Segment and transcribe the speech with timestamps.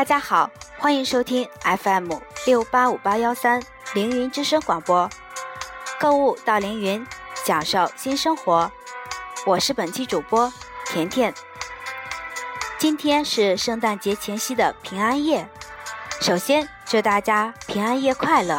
[0.00, 2.10] 大家好，欢迎收听 FM
[2.46, 3.62] 六八五八幺三
[3.92, 5.10] 凌云之声广播，
[6.00, 7.06] 购物到凌云，
[7.44, 8.72] 享受新生活。
[9.44, 10.50] 我是本期主播
[10.86, 11.34] 甜甜。
[12.78, 15.46] 今天是圣诞节前夕的平安夜，
[16.22, 18.58] 首先祝大家平安夜快乐。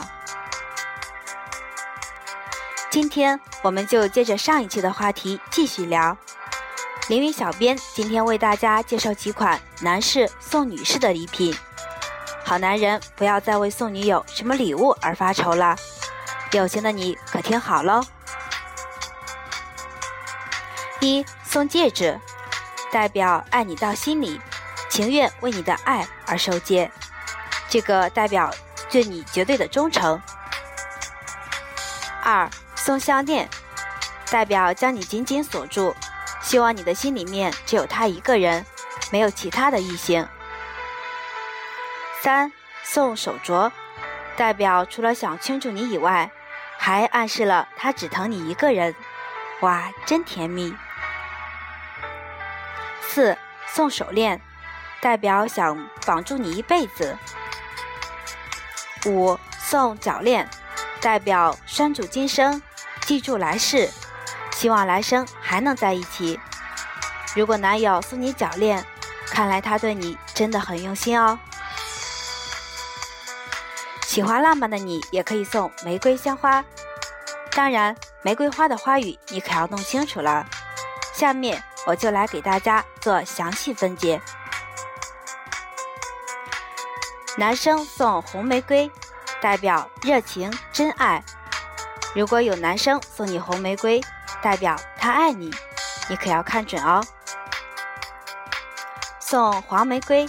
[2.91, 6.15] 今天我们就接着上一期的话题继续聊。
[7.11, 11.53] 凌云小编今天为大家介绍几款男士送女士的礼品。
[12.45, 15.75] 好男人不要再为送女友什么礼物而发愁了，
[16.53, 18.01] 有钱的你可听好喽。
[21.01, 22.17] 一送戒指，
[22.93, 24.39] 代表爱你到心里，
[24.89, 26.89] 情愿为你的爱而受戒，
[27.67, 28.49] 这个代表
[28.89, 30.17] 对你绝对的忠诚。
[32.23, 33.49] 二送项链，
[34.29, 35.93] 代表将你紧紧锁住。
[36.41, 38.65] 希望你的心里面只有他一个人，
[39.11, 40.27] 没有其他的异性。
[42.21, 42.51] 三
[42.83, 43.71] 送手镯，
[44.35, 46.29] 代表除了想圈住你以外，
[46.77, 48.95] 还暗示了他只疼你一个人。
[49.61, 50.75] 哇，真甜蜜。
[53.01, 54.41] 四送手链，
[54.99, 57.17] 代表想绑住你一辈子。
[59.05, 60.49] 五送脚链，
[60.99, 62.61] 代表拴住今生，
[63.01, 63.89] 记住来世。
[64.61, 66.39] 希望来生还能在一起。
[67.35, 68.85] 如果男友送你脚链，
[69.25, 71.39] 看来他对你真的很用心哦。
[74.03, 76.63] 喜欢浪漫的你也可以送玫瑰香花，
[77.53, 80.45] 当然玫瑰花的花语你可要弄清楚了。
[81.11, 84.21] 下面我就来给大家做详细分解。
[87.35, 88.91] 男生送红玫瑰，
[89.41, 91.23] 代表热情真爱。
[92.13, 93.99] 如果有男生送你红玫瑰，
[94.41, 95.51] 代表他爱你，
[96.09, 97.03] 你可要看准哦。
[99.19, 100.27] 送黄玫瑰，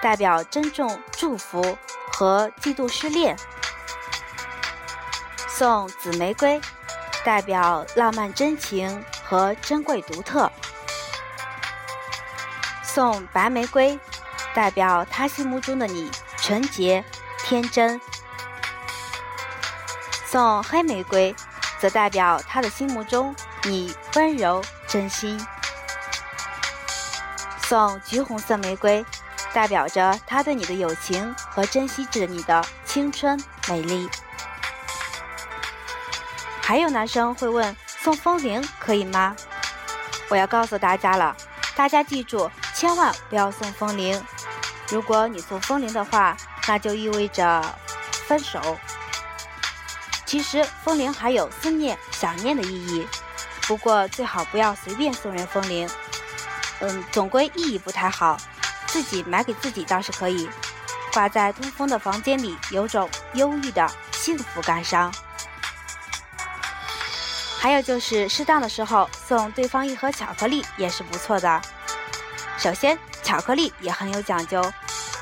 [0.00, 1.78] 代表珍重祝福
[2.12, 3.36] 和嫉妒失恋。
[5.48, 6.60] 送紫玫瑰，
[7.24, 10.50] 代表浪漫真情和珍贵独特。
[12.82, 13.98] 送白玫瑰，
[14.54, 17.04] 代表他心目中的你纯洁
[17.44, 18.00] 天真。
[20.26, 21.34] 送黑玫瑰。
[21.82, 23.34] 则代表他的心目中
[23.64, 25.44] 你温柔真心。
[27.64, 29.04] 送橘红色玫瑰，
[29.52, 33.36] 代表着他对你的友情和珍惜着你的青春
[33.68, 34.08] 美丽。
[36.60, 39.34] 还有男生会问送风铃可以吗？
[40.28, 41.36] 我要告诉大家了，
[41.74, 44.24] 大家记住千万不要送风铃。
[44.88, 46.36] 如果你送风铃的话，
[46.68, 47.60] 那就意味着
[48.28, 48.78] 分手。
[50.32, 53.06] 其实风铃还有思念、想念的意义，
[53.66, 55.86] 不过最好不要随便送人风铃，
[56.80, 58.38] 嗯，总归意义不太好。
[58.86, 60.48] 自己买给自己倒是可以，
[61.12, 65.12] 挂在通风的房间里，有种忧郁的幸福感伤。
[67.58, 71.60] 还有就是适当的时候送对方一盒巧克力也是不错的。
[72.56, 74.72] 首先，巧克力也很有讲究，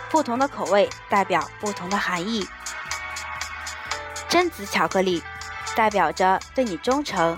[0.08, 2.46] 不同的口味代表不同的含义。
[4.30, 5.20] 榛子巧克力
[5.74, 7.36] 代表着对你忠诚，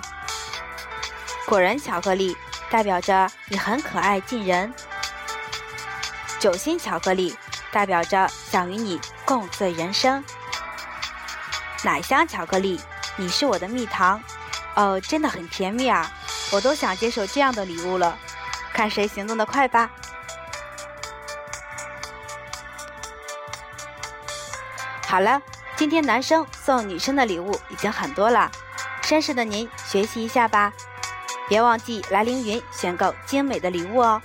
[1.47, 2.37] 果仁巧克力
[2.71, 4.73] 代表着你很可爱近人，
[6.39, 7.35] 酒心巧克力
[7.71, 10.23] 代表着想与你共醉人生，
[11.83, 12.79] 奶香巧克力
[13.17, 14.23] 你是我的蜜糖，
[14.75, 16.13] 哦，真的很甜蜜啊，
[16.53, 18.19] 我都想接受这样的礼物了，
[18.75, 19.91] 看谁行动的快吧。
[25.07, 25.41] 好了。
[25.77, 28.51] 今天男生送女生的礼物已经很多了，
[29.03, 30.73] 绅士的您学习一下吧，
[31.49, 34.23] 别忘记来凌云选购精美的礼物哦。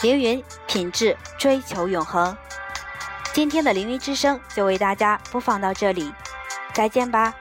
[0.00, 2.36] 凌云品质追求永恒，
[3.32, 6.12] 今天的凌云之声就为大家播放到这里，
[6.72, 7.34] 再见吧。